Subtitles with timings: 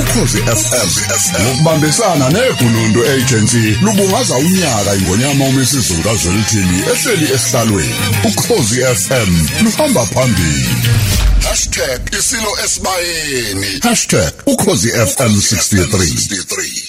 [0.00, 0.88] ukhozi FM
[1.42, 7.94] ngokubambisana neBhunundu Agency lubungaza unyaka ingonyama umesizulu kaZwelithini ehleli esihlalweni.
[8.24, 10.68] Ukhozi FM luhamba phambili.
[12.18, 13.80] #isilo esibayeni.
[14.46, 16.87] #ukhozi FM 63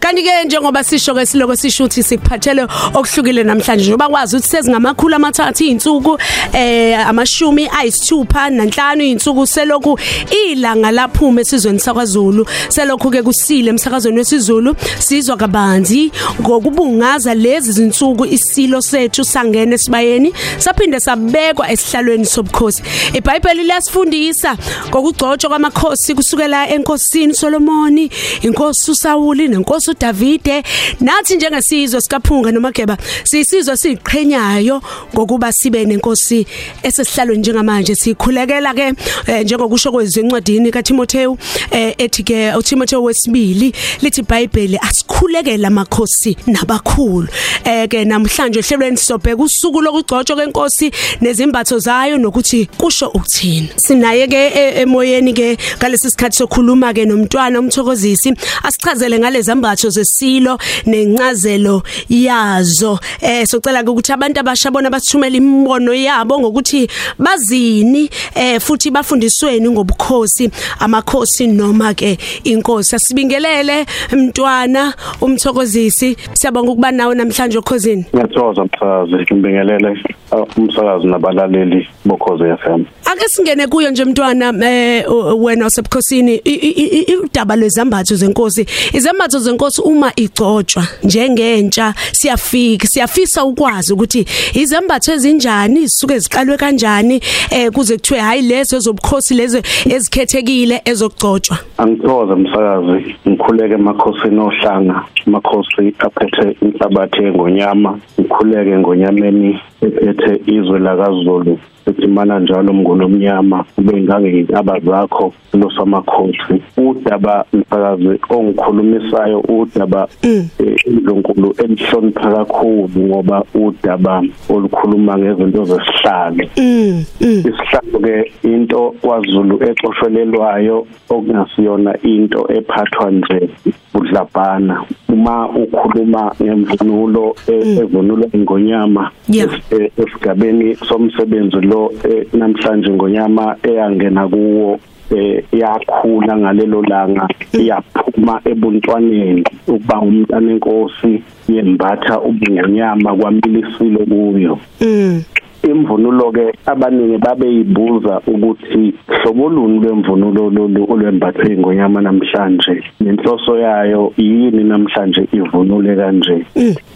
[0.00, 2.62] kanti ke njengoba sisho ke siloko sisho ukuthi sikuphathele
[2.94, 6.18] okuhlukile namhlanje njengoba kwazi ukuthi sezingamakhulu amathathu izinsuku
[6.52, 9.98] eh amashumi ayisithupha nanhlanu izinsuku selokhu
[10.30, 18.82] ilanga laphume esizweni sakwaZulu selokhu ke kusile emsakazweni wesizulu sizwa kabanzi ngokubungaza lezi zinsuku isilo
[18.82, 22.82] sethu sangena esibayeni saphinde sabekwa esihlalweni sobukhosi.
[23.14, 24.56] iBhayibheli liyasifundisa
[24.88, 28.10] ngokugcotshwa kwamakhosi kusukela enkosini Solomoni
[28.42, 30.62] inkosi uSawuli nenkosi uDavide.
[31.00, 34.82] Nathi njengesizwe sikaphunga nomageba sisizwe siqhenyayo
[35.14, 36.46] ngokuba sibe nenkosi
[36.82, 37.94] esesihlalweni njengamanje.
[37.94, 38.92] Sikhulekela ke
[39.26, 41.38] eh, njengokusho kwezincwadini kaTimotheo
[41.70, 43.72] eh, ethi ke uTimotheo wesibili
[44.02, 47.28] lithi iBhayibheli asikhulekela amakhosi nabakhulu.
[47.64, 53.68] Eh ke namhlanje ehlelweni sobheka usuku lokugcotshwa kwenkosi nezimbatho zayo nokuthi kusho ukuthini.
[53.76, 59.42] Sinaye ke e- emoyeni ke ngalesi sikhathi sokhuluma ke nomntwana umthokozisi asichazele ngale
[59.80, 62.98] zambatho zesilo nencazelo yazo.
[63.20, 70.50] Eh socela ukuthi abantu abasha bona basithumele imibono yabo ngokuthi bazini eh futhi bafundisweni ngobukhosi
[70.80, 72.96] amakhosi noma ke inkosi.
[72.96, 76.16] Asibingelele mntwana umthokozisi.
[76.32, 79.14] Siyabonga ukuba nawe namhlanje okhosini Ngiyathokoza msakazi.
[79.32, 79.98] Ngibingelele
[80.32, 81.88] uh, umsakazi nabalaleli.
[82.04, 82.84] Bokhoze FM.
[83.04, 88.66] ake singene kuyo nje mntwana eh u- wena wasebukhosini i- i- i- udaba lwezambatho zenkosi.
[88.92, 97.20] Izambatho zenkosi uma igcotshwa njengentsha siyafika siyafisa ukwazi ukuthi izambatho ezinjani zisuke ziqalwe kanjani
[97.50, 101.58] eh kuze kuthiwe hayi lezo ezobukhosi lezo ezikhethekile ezokugcotshwa.
[101.78, 103.16] Angithokoza msakazi.
[103.28, 105.04] Ngikhuleke emakhosini ohlanga.
[105.26, 107.98] Amakhosi aphethe inhlabathi engonyama.
[108.20, 117.44] Ngikhuleke ngonyameni ephethe izwe lakaZulu etimana njalo mngolo omnyama ube ngangeyintaba zakho lo samakhosi udaba
[117.52, 120.44] msakazi ongikhulumisayo udaba eh,
[120.86, 127.42] inkulu elihlonipha kakhulu ngoba udaba olukhuluma ngezinto zesihlalo mm mm.
[127.48, 133.50] Isihlalo ke into kwaZulu exoshelelwayo okungasiyona into ephathwa nje
[133.94, 134.84] budlabhana.
[135.08, 139.48] Uma ukhuluma ngemvunulo e- evunulwa ingonyama Yeah.
[139.48, 148.40] es- e- esigabeni somsebenzi lo e, namhlanje ngonyama eyangena kuwo eh yakhula ngalelo langa yaphuma
[148.44, 149.44] ebuntwaneni.
[149.66, 154.58] Ukuba umntana enkosi yembatha ubungonyama kwamilisilo kuyo.
[154.80, 155.22] Mm.
[155.62, 162.82] Imvunulo ke abaningi babeyibuza ukuthi hlobo luni lwemvunulo lolu olwembathwe ingonyama namhlanje?
[163.00, 166.46] Nenhloso yayo yini namhlanje ivunule kanje?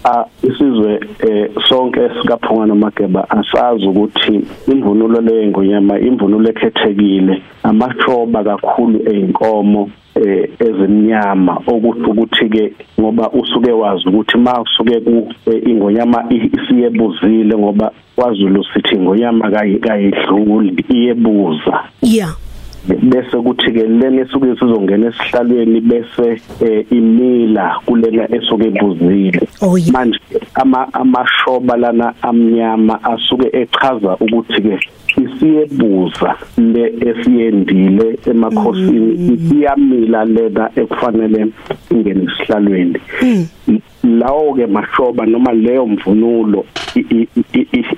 [0.05, 4.41] Ah isizwe eh, sonke sikaphunga nomageba asazi ukuthi
[4.73, 14.09] imvunulo leyengonyama imvunulo ekhethekile amashoba kakhulu einkomo eh ezimnyama okusho ukuthi ke ngoba usuke wazi
[14.09, 21.81] ukuthi ma usuke ku eh, ingonyama i- isiyebuzile ngoba kwaZulu sithi ingonyama kayi kayidluli iyebuza.
[22.03, 22.35] Yeah.
[22.85, 29.49] Bese kuthi ke lena esuke sizongena esihlalweni bese eh, imila kulena esuke ebuzile.
[29.63, 29.91] Oh, yeah.
[29.93, 30.19] manje
[30.55, 34.79] ama amashoba lana amnyama asuke echaza ukuthi ke
[35.23, 36.37] isiyebuza
[36.73, 41.47] le esiyendile emakhosini iyamila lena ekufanele
[41.91, 42.99] ingene esihlalweni.
[44.05, 46.65] Lawo ke mashoba noma leyo mvunulo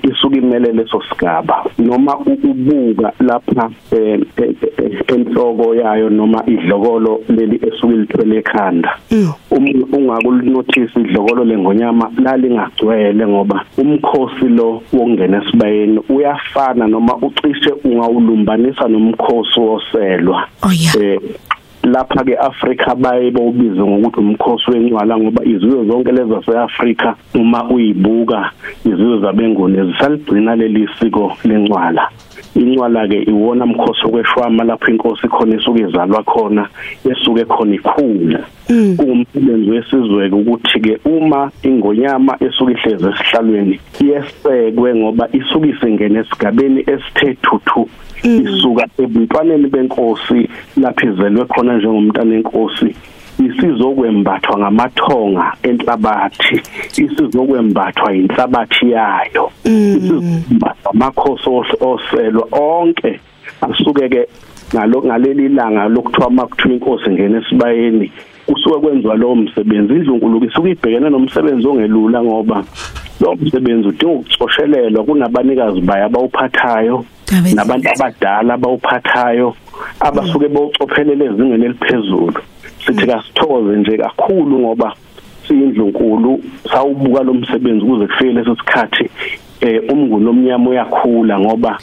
[0.03, 1.65] isuke imele leso sigaba.
[1.77, 8.97] Noma ukubuka lapha eh, eh, eh, enhloko yayo noma idlokolo leli esuke lithwele ekhanda.
[9.51, 19.59] Uma ungakulinothisi idlokolo lengonyama lalingagcwele ngoba umkhosi lo wokungena esibayeni uyafana noma ucishe ungawulumbanisa nomkhosi
[19.59, 20.47] woselwa.
[20.63, 20.71] Oh
[21.93, 28.51] lapha ke Africa baye bawubize ngokuthi umkhosi wencwala ngoba izizwe zonke lezi zaseAfrika uma uyibuka
[28.85, 32.09] izizwe zabengone zisaligcina leli siko lencwala
[32.55, 36.69] incwala ke iwona mkhosi okweshwama lapho inkosi khona isuke izalwa khona
[37.11, 38.39] esuke khona ikhula.
[38.99, 47.37] Umsebenzi wesizwe ukuthi ke uma ingonyama esuke ihleze esihlalweni yesekwe ngoba isuke isengene esigabeni esithe
[47.43, 47.89] thuthu
[48.23, 52.95] isuka ebuntwaneni benkosi lapho izelwe khona njengomntana enkosi.
[53.39, 56.61] Isizokwembathwa ngamathonga enhlabathi
[57.03, 59.51] isizokwembathwa inhlabathi yayo.
[59.65, 63.19] Isizombathwa amakhosi os- oselwa onke
[63.61, 64.27] asuke ke
[64.73, 68.11] ngalo ngaleli langa lokuthiwa makuthiwa inkosi ngene esibayeni
[68.45, 69.93] kusuke kwenziwa lowo msebenzi.
[69.93, 72.63] Indlunkulu isuke ibhekene nomsebenzi ongelula ngoba
[73.21, 77.05] lo msebenzi udinga ukucoshelelwa kunabanikazi baye abawuphathayo
[77.55, 79.55] nabantu abadala abawuphathayo
[79.99, 82.33] abasuke bawucophelele ezingeni eliphezulu.
[82.87, 84.93] Sithi kasithokoze nje kakhulu ngoba
[85.47, 89.09] siyindlunkulu sawubuka lo msebenzi kuze kufike leso sikhathi
[89.61, 91.77] eh umnguni omnyama uyakhula ngoba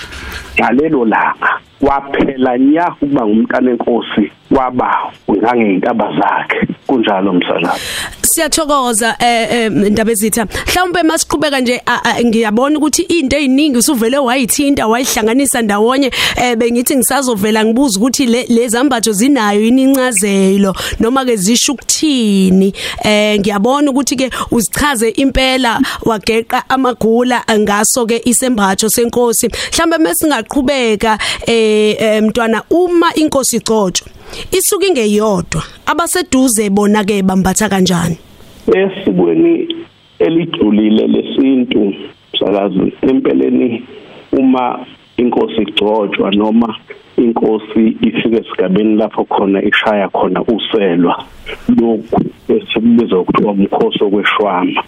[0.58, 6.68] ngalelo langa waphela nya ukuba ngumntana enkosi waba ngangeyintaba zakhe.
[6.86, 10.46] Kunjalo msalazi siyathokoza eh indaba ezitha.
[10.66, 11.82] Mhlawumbe masiqhubeka nje
[12.24, 19.66] ngiyabona ukuthi into eziningi usuvele wayithinta wayihlanganisa ndawonye eh bengithi ngisazovela ngibuza ukuthi lezambatho zinayo
[19.66, 22.74] inincazelo noma ke zisho ukuthini?
[23.04, 29.48] Eh ngiyabona ukuthi ke uzichaze impela wageqa amagula ngaso ke isembatho senkosi.
[29.72, 34.08] Mhlambe mesingaqhubeka eh mntwana uma inkosi igcotshwa
[34.50, 38.23] isuke ingeyodwa abaseduze bona ke bambatha kanjani?
[38.72, 39.74] Esikweni
[40.18, 41.94] elidlulile lesintu
[42.38, 43.82] sakazi empeleni
[44.32, 46.76] uma inkosi igcotshwa noma
[47.16, 51.24] inkosi ifike esigabeni lapho khona ishaya khona uselwa.
[51.80, 54.82] Lokhu esikubiza ukuthiwa umkhosi okweshwama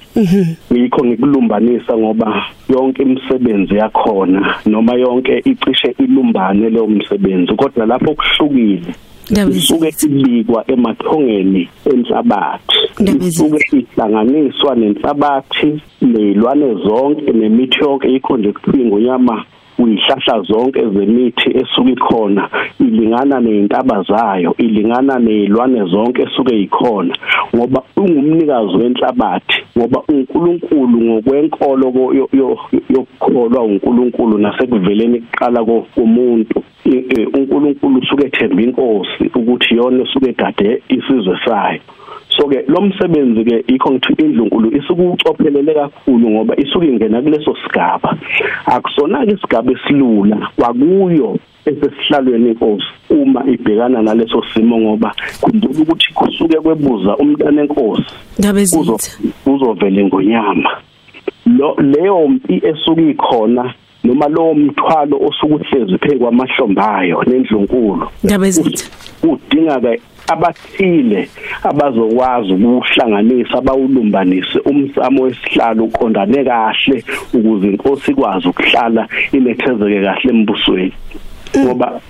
[0.70, 8.94] yikho ngikulumbanisa ngoba yonke imisebenzi yakhona noma yonke icishe ilumbane leyo msebenzi kodwa lapho kuhlukile
[9.30, 12.78] isuke ibikwa emathongeni enhlabathi.
[13.26, 19.44] Isuke ihlanganiswa nenhlabathi nezilwane zonke nemithi yonke yikho nje kuthiwa ngonyama
[19.78, 22.48] uyihlahla zonke zemithi esuke ikhona
[22.80, 27.14] ilingana nezintaba zayo ilingana nezilwane zonke esuke ikhona
[27.56, 31.86] ngoba ungumnikazi wenhlabathi ngoba uNkulunkulu ngokwenkolo
[32.94, 35.64] yokukholwa uNkulunkulu nasekuveleni kuqala
[35.94, 36.62] komuntu.
[37.34, 41.80] uNkulunkulu usuke ethemba inkosi ukuthi yona esuke egade isizwe sayo.
[42.36, 48.16] So ke lo msebenzi ke ikho ngithi indlunkulu isukucophelele kakhulu ngoba isuke ingena kuleso sigaba.
[48.66, 56.60] Akusona ke isigaba esilula kwakuyo esesihlalweni inkosi uma ibhekana naleso simo ngoba khumbula ukuthi kusuke
[56.60, 58.04] kwebuza umntana enkosi
[59.46, 60.70] uzovela ngonyama.
[61.46, 63.74] Lo leyo mpi esuke ikhona
[64.04, 68.08] noma lowo mthwalo osuke uhlezi phezu kwamahlombayo nendlunkulu
[69.22, 70.00] udinga ke
[70.32, 71.28] abathile
[71.62, 77.04] abazokwazi ukuhlanganisa bawulumbanise umsamo wesihlalo uqondane kahle
[77.36, 80.92] ukuze inkosi ikwazi ukuhlala inethezeke kahle embusweni.
[81.58, 82.00] Ngoba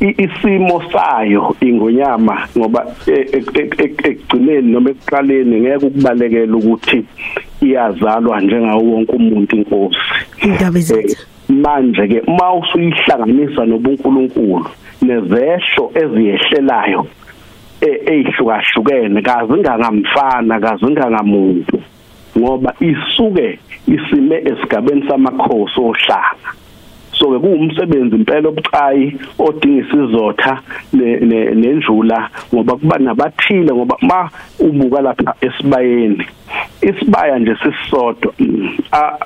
[0.00, 6.98] isimo sayo ingonyama ngoba ekugcineni noma ekuqaleni ngeke ukubalekela ukuthi
[7.62, 10.08] iyazalwa njengawo wonke umuntu inkosi.
[10.42, 11.16] Indaba ezithi
[11.48, 14.66] manje ke uma usuyihlanganisa nobuNkulunkulu
[15.02, 17.06] nezehlo eziyehlelayo
[17.80, 21.78] eyihlukahlukene kazingangamfana kazingangamuntu
[22.38, 26.50] ngoba isuke isime esigabeni samakhosi ohlanga.
[27.24, 30.60] So ke kuwumsebenzi impela obucayi odinga isizotha
[30.92, 34.30] nenjula ngoba kuba nabathile ngoba ma
[34.60, 36.26] ubuka lapha esibayeni
[36.82, 38.32] isibaya nje sisodwa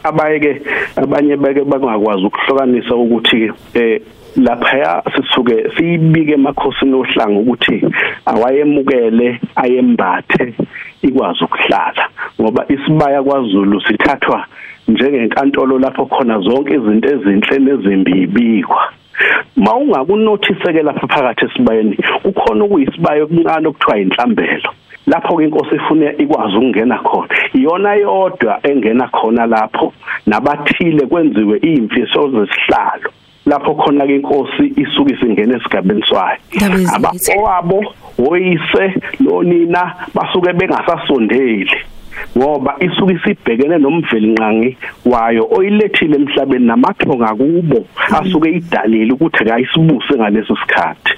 [0.05, 0.63] abayeke
[0.97, 4.01] abanye beke bangakwazi ukuhlokanisa ukuthi eh
[4.37, 7.83] lapha sisuke siyibike emakhosini ohlanga ukuthi
[8.27, 10.55] awayemukele ayembathe
[11.03, 12.05] ikwazi ukuhlala
[12.41, 14.47] ngoba isibaya kwaZulu sithathwa
[14.89, 18.83] njengenkantolo lapho khona zonke izinto ezinhle nezimbi ibikwa
[19.57, 24.71] ma ungakunothise lapha phakathi esibayeni kukhona ukuyisibayo okuncane okuthiwa inhlambelo.
[25.07, 27.29] Lapho ke inkosi ifuna ikwazi ukungena khona.
[27.55, 29.93] Iyona yodwa engena khona lapho
[30.27, 33.11] nabathile kwenziwe imfiso zesihlalo.
[33.47, 36.39] Lapho khona ke inkosi isuke isingena esigabeni sayo.
[36.95, 37.95] Abafowabo
[38.31, 41.77] oyise nonina basuke bengasasondeli.
[42.37, 47.87] Ngoba isuke isibhekene nomvelinqangi wayo oyilethile emhlabeni namathonga kubo
[48.19, 51.13] asuke idalile ukuthi akayisibuse ngaleso sikhathi.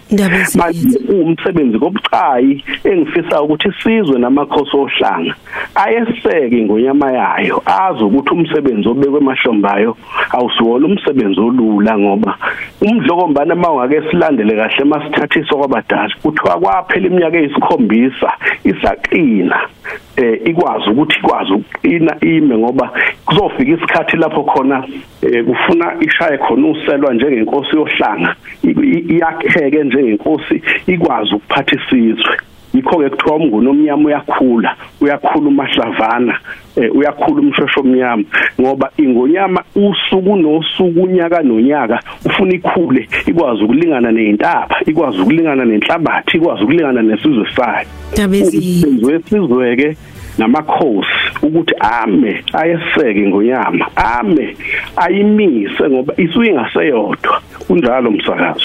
[0.58, 5.34] Manje umsebenzi kobucayi engifisa ukuthi isizwe namakhosi ohlanga
[5.74, 9.96] ayeseke ngonyama yayo azi ukuthi umsebenzi obekwe emahlombayo
[10.32, 12.36] awusiwona umsebenzi olula ngoba
[12.82, 18.30] umdlokombane mawungake silandele kahle masithathiswa kwabadala kuthiwa kwaphela iminyaka eyisikhombisa
[18.64, 19.58] isaqina
[20.16, 22.90] eh ikwazi ukuthi ikwazi ukuqina ime ngoba
[23.26, 24.84] kuzofika isikhathi lapho khona
[25.46, 28.34] kufuna ishaye khona uselwa njengenkosi yohlanga.
[29.08, 32.36] Iyakheke njengenkosi ikwazi ukuphatha isizwe.
[32.74, 36.38] Yikho ke kuthiwa umnguni omnyama uyakhula uyakhula umahlavana
[36.76, 38.24] eh uyakhula umshosho omnyama
[38.60, 46.62] ngoba ingonyama usuku nosuku unyaka nonyaka ufuna ikhule ikwazi ukulingana nezintaba ikwazi ukulingana nenhlabathi ikwazi
[46.62, 47.86] ukulingana nesizwe sayo.
[48.14, 49.96] Tabezi wesizwe ke
[50.40, 51.08] namakhosi
[51.42, 54.56] ukuthi ame ayeseke ngonyama ame
[54.96, 57.42] ayimise ngoba isuke ingaseyodwa.
[57.66, 58.64] Kunjalo umsakazi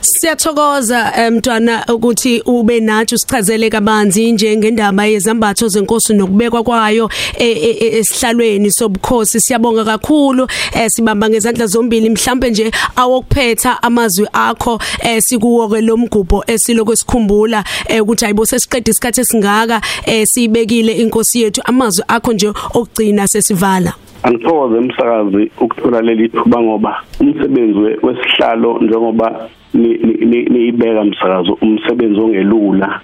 [0.00, 7.76] Siyathokoza eh, mntwana ukuthi ube nathi usichazele kabanzi njengendaba yezambatho zenkosi nokubekwa kwayo eh, eh,
[7.82, 9.40] eh, esihlalweni sobukhosi.
[9.40, 12.10] Siyabonga kakhulu eh, sibamba ngezandla zombili.
[12.10, 17.64] Mhlambe nje awokuphetha amazwi akho eh, sikuwo ke lomgubho esiloko sikhumbula
[18.00, 19.80] ukuthi ayibo sesiqeda isikhathi esingaka
[20.24, 23.92] siyibekile inkosi yethu amazwi akho nje okugcina sesivala.
[24.22, 31.58] Angithokoze umsakazi ukuthola leli thuba ngoba umsebenzi we- wesihlalo njengoba ni- ni- ni- niyibeka msakazo
[31.62, 33.00] umsebenzi ongelula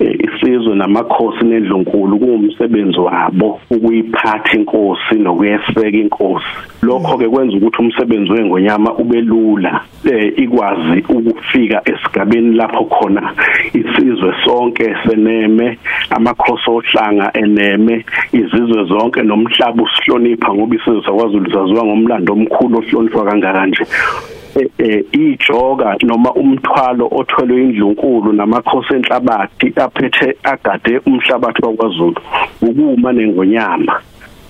[0.00, 6.46] eh, isizwe namakhosi nendlunkulu kuwumsebenzi wabo ukuyiphatha inkosi nokuyeseka inkosi.
[6.82, 13.32] Lokho ke kwenza ukuthi umsebenzi wengonyama ube lula eh, ikwazi ukufika esigabeni lapho khona
[13.74, 15.78] isizwe sonke seneme
[16.10, 23.66] amakhosi ohlanga eneme izizwe zonke nomhlaba usihlonipha ngoba isizwe sakwaZulu saziwa ngomlando omkhulu ohlonishwa kangaka
[23.66, 23.84] nje.
[23.84, 24.47] eh, eh,
[25.12, 32.20] ijoka noma umthwalo othelwe indlunkulu namakhosi enhlabathi aphethe agade umhlabathi wakwaZulu
[32.62, 33.94] ukuma nengonyama.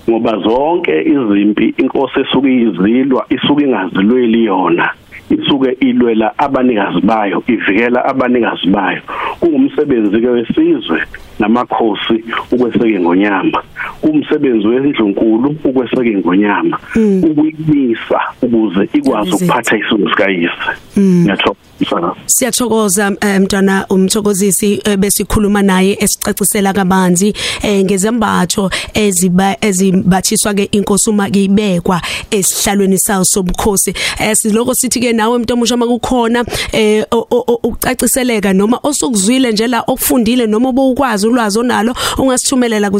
[0.09, 4.89] Ngoba zonke izimpi inkosi esuke izilwa isuke ingazilweli yona
[5.29, 9.01] isuke ilwela abanikazi bayo ivikela abanikazi bayo.
[9.39, 11.01] Kungumsebenzi ke wesizwe
[11.39, 13.63] namakhosi ukweseke ngonyama.
[14.03, 16.79] Umsebenzi wendlunkulu ukweseke ngonyama
[17.23, 19.35] ukuyimisa ukuze ikwazi Tabeze.
[19.45, 20.51] ukuphatha isizwe sikayise.
[20.99, 22.15] Ngiyathokoza msana.
[22.25, 27.33] Siyathokoza eh, mntwana umthokozisi eh, besikhuluma naye esicacisela kabanzi
[27.63, 33.93] eh, ngezembatho eziba ezimbathiswa ke inkosi uma kuyibekwa esihlalweni sayo sobukhosi.
[34.19, 39.67] Eh, siloko sithi ke nawe mntomusha makukhona eh, o- o- o- ukucaciseleka noma osukuzwile nje
[39.67, 42.99] la okufundile noma obukwazi ulwazi onalo ungasithumelela ku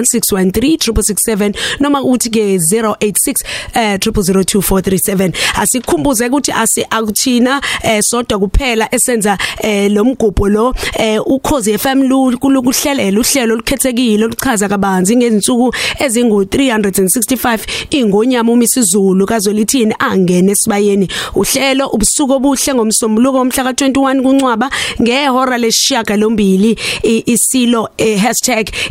[0.00, 9.38] 0716136667 noma uthi ke 086 eh 002437 asikhumbuze ukuthi asi akuthina eh sodwa kuphela esenza
[9.62, 16.42] eh lo mgubho lo eh ukhozi FM lu kulukuhlelela uhlelo olukhethekile oluchaza kabanzi ngezinsuku ezingu
[16.42, 17.58] 365
[17.90, 21.08] ingonyama umisizulu kazolithini angene esibayeni.
[21.34, 24.70] Uhlelo ubusuku obuhle ngomsombuluko omhla ka21 kuncwaba
[25.02, 28.24] ngehora lesishaka lombili isilo eh,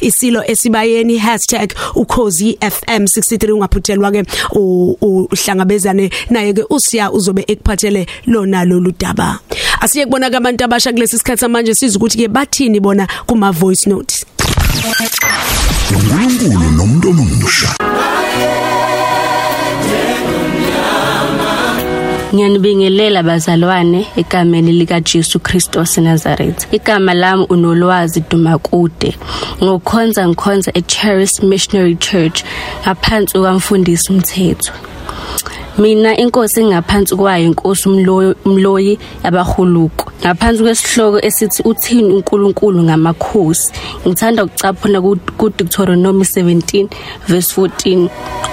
[0.01, 0.98] #isilo esibayeni.
[1.95, 4.23] #ukhozi FM 63 ungaphuthelwa ke
[4.55, 9.39] u- u- uhlangabezane naye ke usiya uzobe ekuphathele lona lolu daba.
[9.81, 14.25] Asiye kubona abantu abasha kulesi sikhathi manje siza ukuthi ke bathini bona kuma voice notes
[15.89, 17.09] uNkulunkulu nomuntu
[22.33, 26.67] Ngiyanibingelela bazalwane egameni lika Jesu Kristu waseNazaretha.
[26.71, 29.15] Igama lami unolwazi Dumakude.
[29.63, 32.43] Ngokukhonza ngikhonza eCharis Missionary Church
[32.83, 34.73] ngaphansi kwamfundisi umthetho.
[35.79, 40.11] Mina inkosi engaphansi kwayo inkosi umloyi umloyi yabahuluko.
[40.21, 43.71] Ngaphansi kwesihloko esithi uthini uNkulunkulu ngamakhosi.
[44.07, 46.89] Ngithanda ukucaphuna ku ku Deuteronomy 17
[47.27, 48.09] verse 14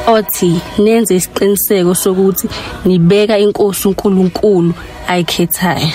[0.06, 2.46] othi nenze isiqiniseko sokuthi
[2.84, 4.72] nibeka inkosi uNkulunkulu
[5.08, 5.90] ayikhethayo.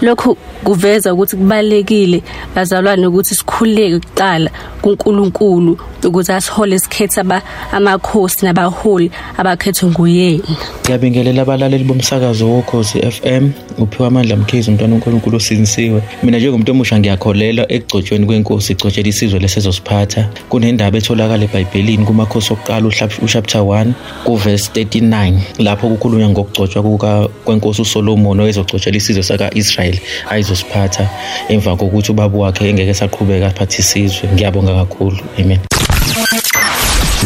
[0.00, 2.22] Lokhu kuveza ukuthi kubalekile
[2.54, 4.50] bazalwane ukuthi sikhuleke kuqala
[4.82, 10.42] kuNkulunkulu ukuze asihole isikhetha aba amakhosi nabaholi abakhethwe nguyena.
[10.84, 16.02] Ngiyabingelela abalaleli bomsakazo wokhozi FM uphiwa amandla mkhizi umntwana uNkulunkulu osinisiwe.
[16.22, 23.24] Mina njengomuntu omusha ngiyakholelwa ekugcotshweni kwenkosi igcotshela isizwe lesezosiphatha kunendaba etholakala eBhayibhelini kumakhosi okuqala uhlap-
[23.24, 23.92] uchapter 1
[24.24, 30.00] kuverse 39 lapho kukhulunywa ngokugcotshwa kuka kwenkosi uSolomon oyezogcotshela isizwe saka-Israyeli
[30.30, 31.08] ayizosiphatha.
[31.48, 35.18] Emva kokuthi ubaba wakhe engeke saqhubeka aphathe isizwe ngiyabonga kakhulu.
[35.38, 35.58] Amen.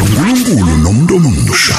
[0.01, 1.77] uNkulunkulu nomuntu omusha